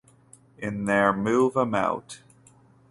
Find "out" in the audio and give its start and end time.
1.75-2.23